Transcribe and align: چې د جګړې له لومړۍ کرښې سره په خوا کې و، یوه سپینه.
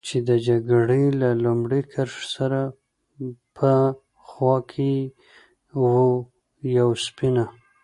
چې 0.07 0.17
د 0.29 0.31
جګړې 0.47 1.03
له 1.21 1.29
لومړۍ 1.43 1.81
کرښې 1.91 2.25
سره 2.35 2.61
په 3.57 3.71
خوا 4.27 4.55
کې 4.71 4.93
و، 5.81 5.85
یوه 6.77 6.95
سپینه. 7.05 7.45